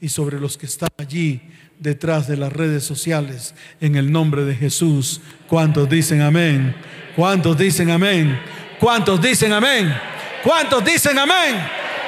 [0.00, 1.40] y sobre los que están allí
[1.78, 5.20] detrás de las redes sociales en el nombre de Jesús.
[5.48, 6.76] ¿Cuántos dicen amén?
[7.16, 8.38] ¿Cuántos dicen amén?
[8.78, 9.94] ¿Cuántos dicen amén?
[10.42, 11.56] ¿Cuántos dicen amén?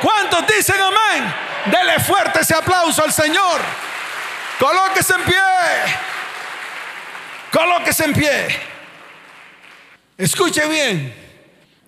[0.03, 1.33] ¿Cuántos dicen amén?
[1.71, 3.61] Dele fuerte ese aplauso al Señor.
[4.59, 5.35] Colóquese en pie.
[7.53, 8.47] Colóquese en pie.
[10.17, 11.15] Escuche bien.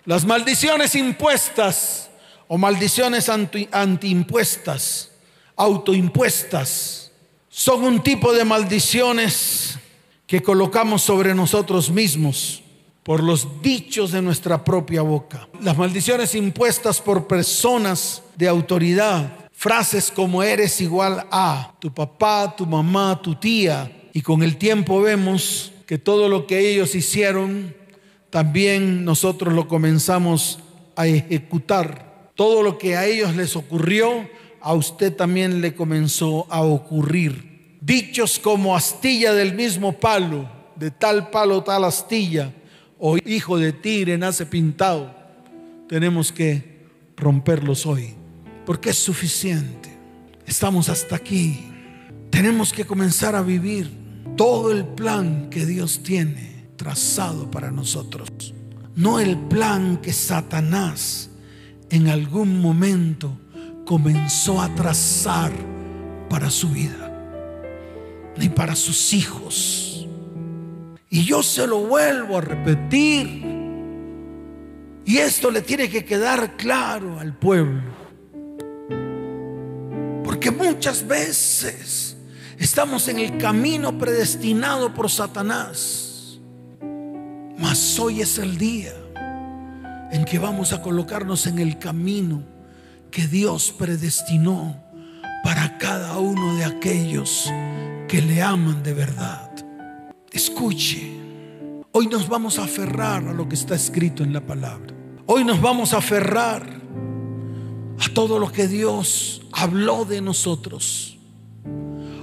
[0.04, 2.10] Las maldiciones impuestas
[2.46, 5.10] o maldiciones anti, antiimpuestas,
[5.56, 7.10] autoimpuestas,
[7.48, 9.78] son un tipo de maldiciones
[10.26, 12.62] que colocamos sobre nosotros mismos
[13.02, 15.48] por los dichos de nuestra propia boca.
[15.62, 22.64] Las maldiciones impuestas por personas de autoridad, frases como eres igual a tu papá, tu
[22.64, 27.74] mamá, tu tía, y con el tiempo vemos que todo lo que ellos hicieron,
[28.30, 30.60] también nosotros lo comenzamos
[30.94, 32.30] a ejecutar.
[32.36, 34.28] Todo lo que a ellos les ocurrió,
[34.60, 37.78] a usted también le comenzó a ocurrir.
[37.80, 42.52] Dichos como astilla del mismo palo, de tal palo tal astilla,
[42.96, 45.12] o hijo de tigre nace pintado,
[45.88, 46.78] tenemos que
[47.16, 48.14] romperlos hoy,
[48.68, 49.88] porque es suficiente.
[50.44, 51.72] Estamos hasta aquí.
[52.28, 53.90] Tenemos que comenzar a vivir
[54.36, 58.28] todo el plan que Dios tiene trazado para nosotros.
[58.94, 61.30] No el plan que Satanás
[61.88, 63.40] en algún momento
[63.86, 65.50] comenzó a trazar
[66.28, 67.10] para su vida,
[68.36, 70.06] ni para sus hijos.
[71.08, 73.46] Y yo se lo vuelvo a repetir.
[75.06, 77.97] Y esto le tiene que quedar claro al pueblo.
[80.38, 82.16] Porque muchas veces
[82.58, 86.38] estamos en el camino predestinado por Satanás.
[87.58, 88.92] Mas hoy es el día
[90.12, 92.44] en que vamos a colocarnos en el camino
[93.10, 94.80] que Dios predestinó
[95.42, 97.52] para cada uno de aquellos
[98.06, 99.50] que le aman de verdad.
[100.30, 101.18] Escuche,
[101.90, 104.94] hoy nos vamos a aferrar a lo que está escrito en la palabra.
[105.26, 106.77] Hoy nos vamos a aferrar
[108.00, 111.18] a todo lo que Dios habló de nosotros.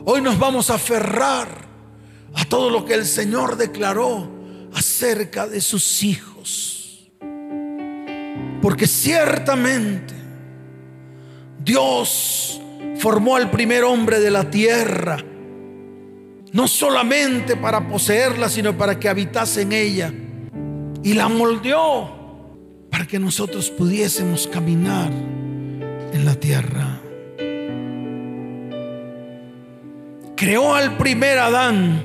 [0.05, 1.65] Hoy nos vamos a aferrar
[2.33, 4.29] a todo lo que el Señor declaró
[4.73, 7.09] acerca de sus hijos.
[8.61, 10.13] Porque ciertamente
[11.63, 12.61] Dios
[12.97, 15.17] formó al primer hombre de la tierra,
[16.51, 20.13] no solamente para poseerla, sino para que habitase en ella.
[21.03, 22.15] Y la moldeó
[22.89, 25.11] para que nosotros pudiésemos caminar
[26.25, 26.99] la tierra.
[30.35, 32.03] Creó al primer Adán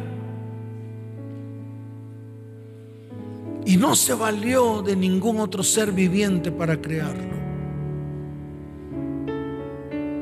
[3.64, 7.40] y no se valió de ningún otro ser viviente para crearlo.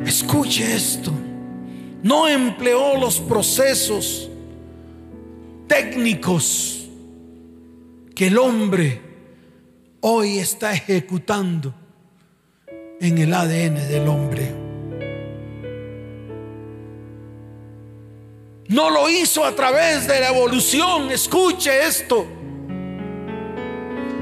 [0.07, 1.13] Escuche esto.
[2.03, 4.31] No empleó los procesos
[5.67, 6.89] técnicos
[8.15, 9.03] que el hombre
[10.01, 11.75] hoy está ejecutando
[13.01, 14.55] en el ADN del hombre.
[18.69, 21.11] No lo hizo a través de la evolución.
[21.11, 22.27] Escuche esto.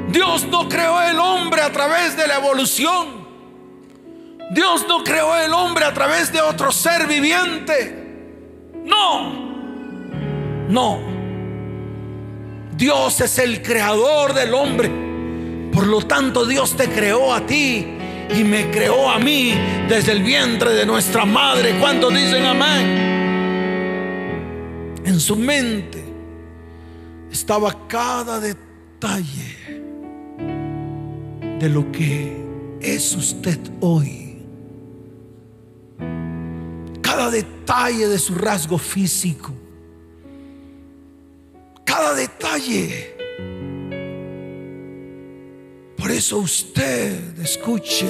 [0.08, 3.26] Dios no creó el hombre a través de la evolución.
[4.52, 8.04] Dios no creó el hombre a través de otro ser viviente.
[8.84, 9.32] No.
[10.68, 11.00] No.
[12.76, 14.90] Dios es el creador del hombre.
[15.72, 17.95] Por lo tanto, Dios te creó a ti
[18.34, 19.54] y me creó a mí
[19.88, 21.76] desde el vientre de nuestra madre.
[21.78, 23.04] ¿Cuántos dicen amén?
[25.04, 26.04] En su mente
[27.30, 29.56] estaba cada detalle
[31.58, 32.36] de lo que
[32.80, 34.26] es usted hoy
[37.16, 39.50] cada detalle de su rasgo físico,
[41.82, 43.15] cada detalle.
[46.06, 48.06] Por eso usted, escuche,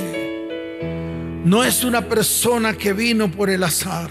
[1.46, 4.10] no es una persona que vino por el azar.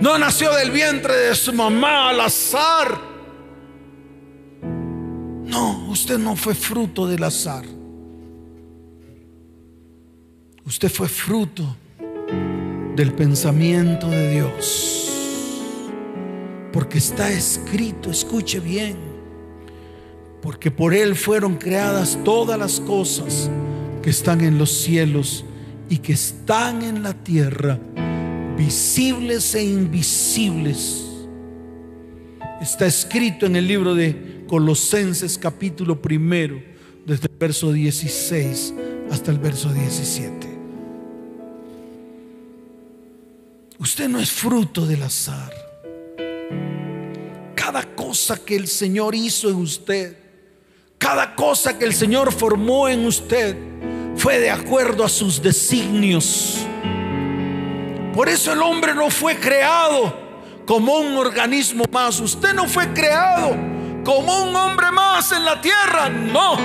[0.00, 2.98] No nació del vientre de su mamá al azar.
[5.44, 7.66] No, usted no fue fruto del azar.
[10.64, 11.76] Usted fue fruto
[12.96, 15.12] del pensamiento de Dios.
[16.72, 19.11] Porque está escrito, escuche bien,
[20.42, 23.48] porque por Él fueron creadas todas las cosas
[24.02, 25.44] que están en los cielos
[25.88, 27.78] y que están en la tierra,
[28.56, 31.02] visibles e invisibles,
[32.62, 36.62] Está escrito en el libro de Colosenses capítulo primero,
[37.04, 38.74] desde el verso 16
[39.10, 40.48] hasta el verso 17.
[43.80, 45.52] Usted no es fruto del azar.
[47.56, 50.16] Cada cosa que el Señor hizo en usted,
[51.02, 53.56] cada cosa que el Señor formó en usted,
[54.14, 56.64] fue de acuerdo a sus designios.
[58.14, 60.14] Por eso el hombre no fue creado
[60.64, 62.20] como un organismo más.
[62.20, 63.56] Usted no fue creado
[64.04, 66.08] como un hombre más en la tierra.
[66.08, 66.56] No.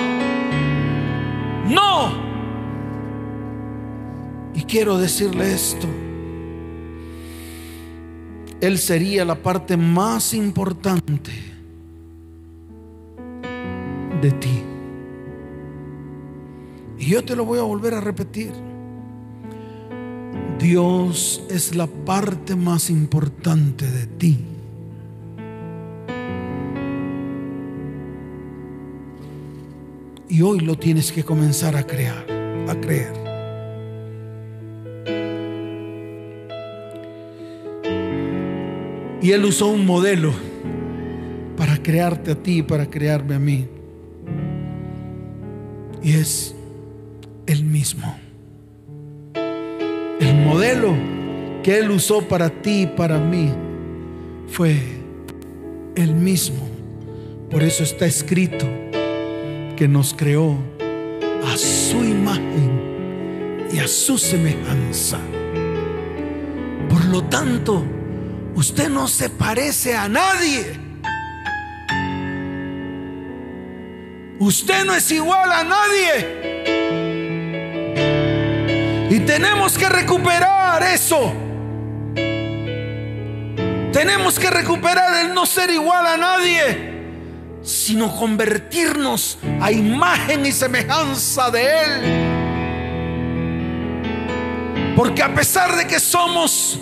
[1.66, 2.14] No.
[4.54, 5.88] Y quiero decirle esto.
[8.62, 11.47] Él sería la parte más importante
[14.22, 14.64] de ti.
[17.00, 18.52] Y yo te lo voy a volver a repetir.
[20.60, 24.40] Dios es la parte más importante de ti.
[30.30, 32.26] Y hoy lo tienes que comenzar a crear,
[32.68, 33.14] a creer.
[39.22, 40.34] Y Él usó un modelo
[41.56, 43.68] para crearte a ti, para crearme a mí.
[46.04, 46.56] Y es
[47.48, 48.18] el mismo.
[50.20, 50.94] El modelo
[51.64, 53.52] que Él usó para ti y para mí
[54.48, 54.78] fue
[55.96, 56.68] el mismo.
[57.50, 58.66] Por eso está escrito
[59.76, 60.58] que nos creó
[61.46, 65.20] a su imagen y a su semejanza.
[66.90, 67.84] Por lo tanto,
[68.56, 70.87] usted no se parece a nadie.
[74.40, 76.58] Usted no es igual a nadie.
[79.10, 81.34] Y tenemos que recuperar eso.
[83.92, 91.50] Tenemos que recuperar el no ser igual a nadie, sino convertirnos a imagen y semejanza
[91.50, 92.28] de Él.
[94.96, 96.80] Porque a pesar de que somos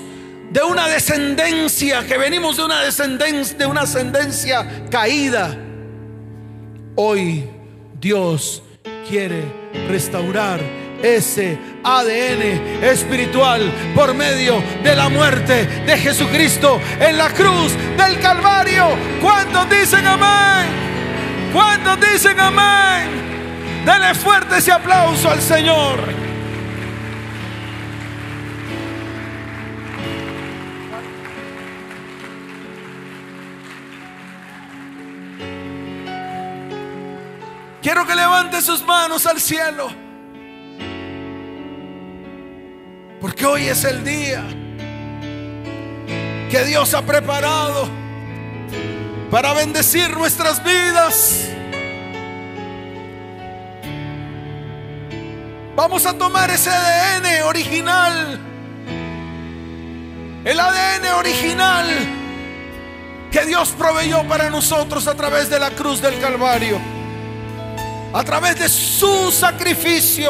[0.52, 5.58] de una descendencia, que venimos de una descendencia, de una ascendencia caída,
[6.96, 7.50] hoy
[8.00, 8.64] Dios
[9.08, 9.44] quiere
[9.88, 10.60] restaurar
[11.04, 13.62] ese ADN espiritual
[13.94, 18.88] por medio de la muerte de Jesucristo en la cruz del Calvario.
[19.22, 20.68] ¿Cuántos dicen amén?
[21.54, 23.84] ¿Cuántos dicen amén?
[23.86, 26.25] Dele fuerte ese aplauso al Señor.
[37.86, 39.92] Quiero que levante sus manos al cielo.
[43.22, 44.44] Porque hoy es el día
[46.50, 47.88] que Dios ha preparado
[49.30, 51.48] para bendecir nuestras vidas.
[55.76, 58.40] Vamos a tomar ese ADN original.
[60.44, 61.86] El ADN original
[63.32, 66.95] que Dios proveyó para nosotros a través de la cruz del Calvario.
[68.16, 70.30] A través de su sacrificio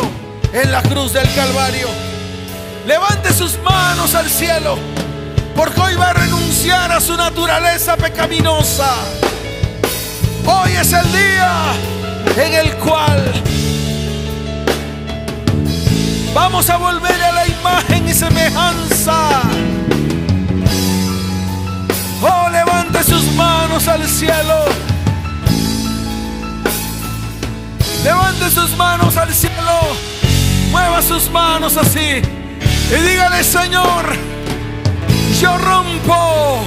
[0.51, 1.88] en la cruz del Calvario.
[2.88, 4.75] Levante sus manos al cielo,
[5.55, 8.91] porque hoy va a renunciar a su naturaleza pecaminosa.
[10.47, 11.73] Hoy es el día
[12.38, 13.23] en el cual
[16.33, 19.29] vamos a volver a la imagen y semejanza.
[22.19, 24.94] Oh, levante sus manos al cielo.
[28.05, 29.79] Levante sus manos al cielo.
[30.69, 32.21] Mueva sus manos así.
[32.91, 34.15] Y dígale, Señor,
[35.41, 36.63] yo rompo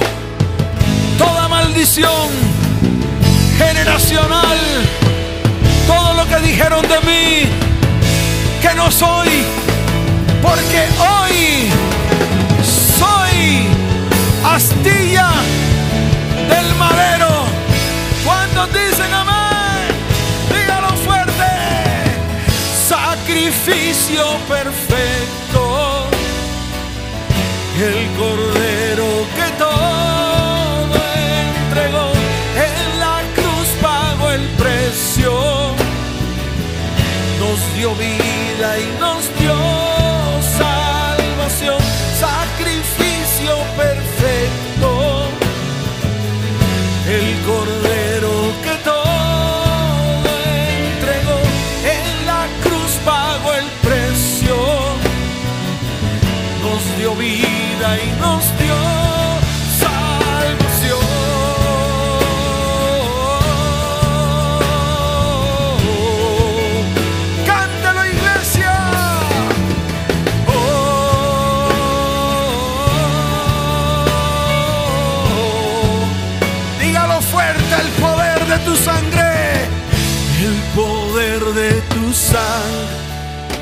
[1.17, 2.27] toda maldición
[3.57, 4.57] generacional,
[5.87, 7.49] todo lo que dijeron de mí,
[8.61, 9.45] que no soy,
[10.41, 11.69] porque hoy
[27.81, 28.48] el cordero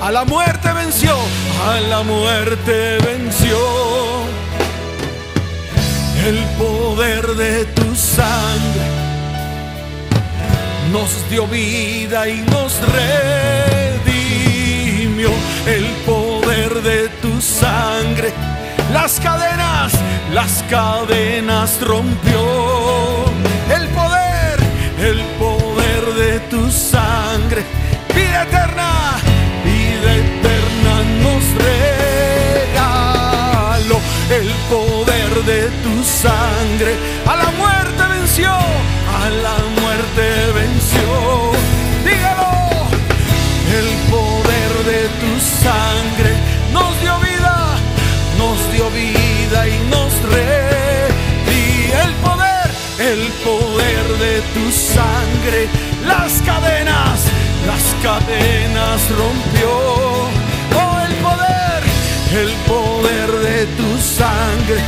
[0.07, 1.17] A la muerte venció,
[1.69, 3.57] a la muerte venció.
[6.25, 8.87] El poder de tu sangre
[10.93, 12.79] nos dio vida y nos
[13.99, 15.29] redimió.
[15.65, 18.31] El poder de tu sangre,
[18.93, 19.91] las cadenas,
[20.33, 23.25] las cadenas rompió.
[23.75, 24.57] El poder,
[25.01, 27.65] el poder de tu sangre,
[28.15, 29.17] vida eterna,
[32.73, 32.97] regaló.
[34.29, 36.95] El poder de tu sangre,
[37.25, 41.07] a la muerte venció, a la muerte venció.
[42.03, 42.51] Dígalo,
[43.79, 45.31] el poder de tu
[45.63, 46.31] sangre
[46.73, 47.57] nos dio vida,
[48.37, 51.91] nos dio vida y nos redí.
[52.03, 55.69] El poder, el poder de tu sangre,
[56.05, 57.19] las cadenas,
[57.65, 60.06] las cadenas rompió.
[64.17, 64.79] Sangre,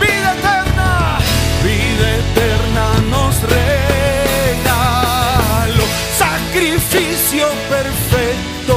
[0.00, 1.18] vida eterna,
[1.62, 4.66] vida eterna nos regaló.
[6.16, 8.76] Sacrificio perfecto,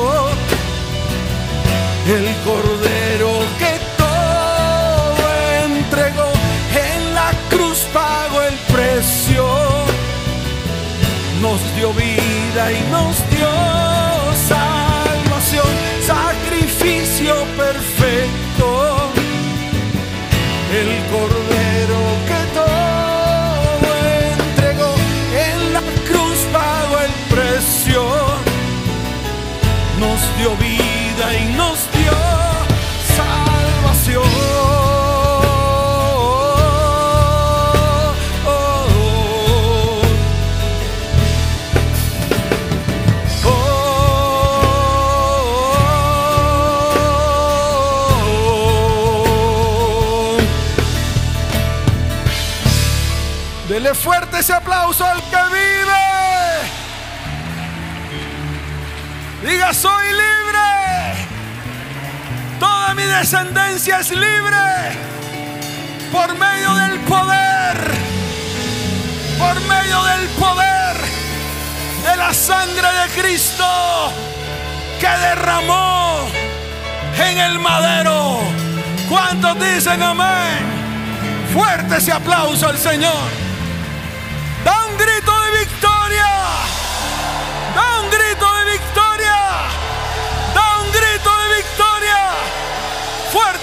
[2.17, 3.31] el cordero
[3.61, 5.23] que todo
[5.65, 6.31] entregó
[6.89, 9.45] en la cruz pagó el precio
[11.41, 13.30] nos dio vida y nos
[30.01, 32.11] nos dio vida y nos dio
[33.15, 34.23] salvación.
[38.45, 39.11] Oh.
[53.69, 55.21] Dele fuerte ese aplauso al
[63.11, 64.57] descendencia es libre
[66.11, 67.77] por medio del poder,
[69.37, 70.95] por medio del poder
[72.03, 74.11] de la sangre de Cristo
[74.99, 76.27] que derramó
[77.17, 78.39] en el madero.
[79.09, 80.71] ¿Cuántos dicen amén?
[81.53, 83.50] Fuerte ese aplauso al Señor.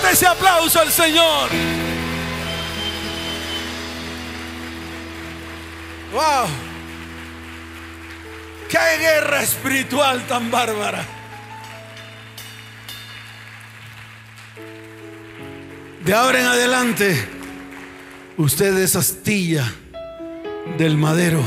[0.01, 1.51] Fuerte ese aplauso al Señor.
[6.12, 6.46] Wow.
[8.68, 11.05] Qué guerra espiritual tan bárbara.
[16.05, 17.28] De ahora en adelante,
[18.36, 19.72] usted es astilla
[20.78, 21.42] del madero.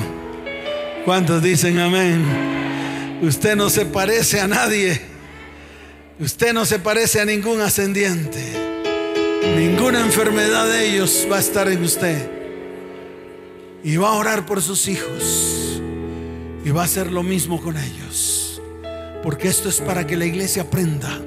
[1.06, 3.20] ¿Cuántos dicen amén?
[3.22, 5.11] Usted no se parece a nadie.
[6.20, 8.40] Usted no se parece a ningún ascendiente.
[9.58, 12.30] Ninguna enfermedad de ellos va a estar en usted.
[13.84, 15.82] Y va a orar por sus hijos.
[16.64, 18.62] Y va a hacer lo mismo con ellos.
[19.24, 21.20] Porque esto es para que la iglesia aprenda.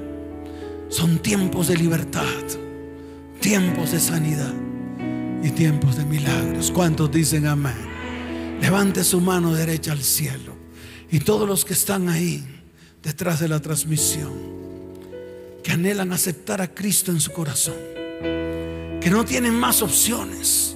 [0.89, 2.23] Son tiempos de libertad.
[3.41, 4.53] Tiempos de sanidad.
[5.43, 6.71] Y tiempos de milagros.
[6.71, 7.95] ¿Cuántos dicen amén?
[8.61, 10.55] Levante su mano derecha al cielo.
[11.11, 12.43] Y todos los que están ahí,
[13.03, 14.31] detrás de la transmisión,
[15.65, 17.73] que anhelan aceptar a Cristo en su corazón,
[19.01, 20.75] que no tienen más opciones,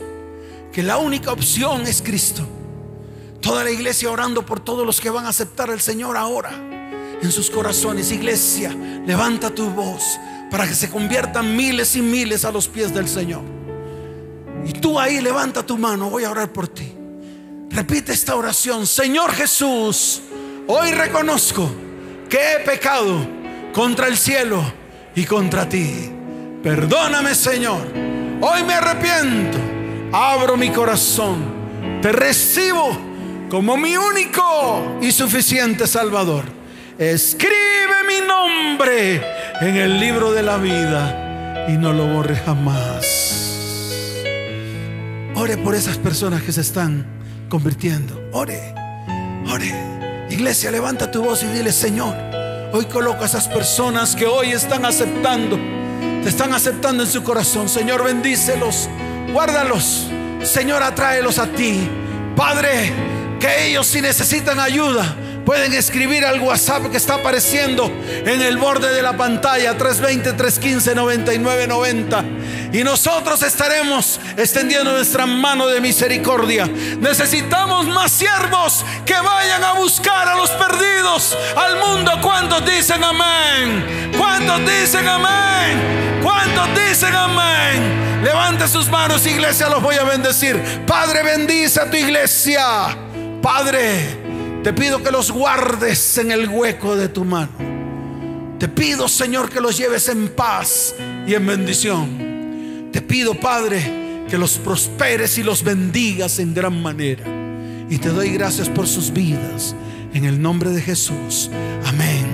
[0.73, 2.41] que la única opción es Cristo.
[3.39, 6.49] Toda la iglesia orando por todos los que van a aceptar al Señor ahora
[7.21, 8.11] en sus corazones.
[8.11, 8.75] Iglesia,
[9.05, 10.17] levanta tu voz
[10.49, 13.43] para que se conviertan miles y miles a los pies del Señor.
[14.65, 16.91] Y tú ahí levanta tu mano, voy a orar por ti.
[17.69, 20.23] Repite esta oración, Señor Jesús,
[20.65, 21.69] hoy reconozco
[22.27, 23.19] que he pecado
[23.71, 24.78] contra el cielo
[25.15, 26.11] y contra ti.
[26.63, 27.87] Perdóname, Señor.
[28.41, 29.57] Hoy me arrepiento.
[30.11, 31.59] Abro mi corazón.
[32.01, 32.97] Te recibo
[33.49, 36.43] como mi único y suficiente Salvador.
[36.97, 39.21] Escribe mi nombre
[39.61, 43.45] en el libro de la vida y no lo borre jamás.
[45.35, 47.05] Ore por esas personas que se están
[47.49, 48.21] convirtiendo.
[48.33, 48.73] Ore,
[49.49, 49.73] ore.
[50.29, 52.15] Iglesia, levanta tu voz y dile, Señor,
[52.71, 55.57] hoy coloco a esas personas que hoy están aceptando,
[56.23, 57.69] te están aceptando en su corazón.
[57.69, 58.89] Señor, bendícelos,
[59.31, 60.07] guárdalos.
[60.43, 61.89] Señor, atráelos a ti.
[62.35, 62.91] Padre,
[63.39, 65.15] que ellos si necesitan ayuda
[65.49, 67.91] Pueden escribir al WhatsApp que está apareciendo
[68.23, 72.71] en el borde de la pantalla 320-315-9990.
[72.71, 76.67] Y nosotros estaremos extendiendo nuestra mano de misericordia.
[76.67, 82.11] Necesitamos más siervos que vayan a buscar a los perdidos al mundo.
[82.21, 84.11] ¿Cuántos dicen amén?
[84.15, 86.21] ¿Cuántos dicen amén?
[86.21, 88.21] ¿Cuántos dicen amén?
[88.23, 90.85] Levante sus manos, iglesia, los voy a bendecir.
[90.85, 92.95] Padre, bendice a tu iglesia.
[93.41, 94.28] Padre,
[94.63, 97.49] te pido que los guardes en el hueco de tu mano.
[98.59, 100.93] Te pido, Señor, que los lleves en paz
[101.25, 102.89] y en bendición.
[102.91, 107.23] Te pido, Padre, que los prosperes y los bendigas en gran manera.
[107.89, 109.75] Y te doy gracias por sus vidas.
[110.13, 111.49] En el nombre de Jesús.
[111.85, 112.25] Amén.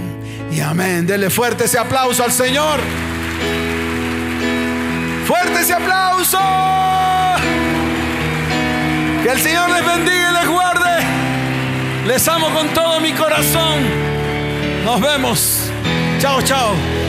[0.51, 1.05] Y amén.
[1.05, 2.80] Dele fuerte ese aplauso al Señor.
[5.28, 6.39] Fuerte ese aplauso.
[9.23, 10.85] Que el Señor les bendiga y les guarde.
[12.06, 13.84] Les amo con todo mi corazón.
[14.84, 15.72] Nos vemos.
[16.20, 17.05] Chao, chao.